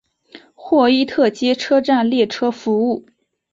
[0.55, 3.05] 霍伊特街车站列车服务。